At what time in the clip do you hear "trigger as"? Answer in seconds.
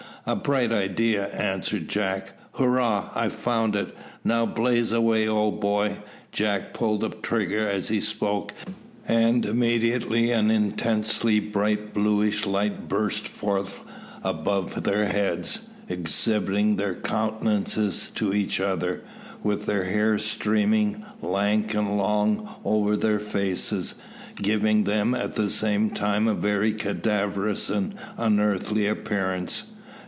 7.09-7.87